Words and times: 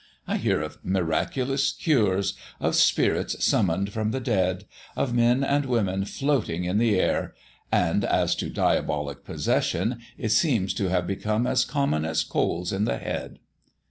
I 0.27 0.37
hear 0.37 0.63
of 0.63 0.79
miraculous 0.83 1.71
cures, 1.71 2.33
of 2.59 2.73
spirits 2.73 3.45
summoned 3.45 3.93
from 3.93 4.09
the 4.09 4.19
dead, 4.19 4.65
of 4.95 5.13
men 5.13 5.43
and 5.43 5.67
women 5.67 6.05
floating 6.05 6.63
in 6.63 6.79
the 6.79 6.99
air; 6.99 7.35
and 7.71 8.03
as 8.03 8.33
to 8.37 8.49
diabolic 8.49 9.23
possession, 9.23 9.99
it 10.17 10.29
seems 10.29 10.73
to 10.73 10.89
have 10.89 11.05
become 11.05 11.45
as 11.45 11.63
common 11.65 12.03
as 12.03 12.23
colds 12.23 12.73
in 12.73 12.85
the 12.85 12.97
head." 12.97 13.37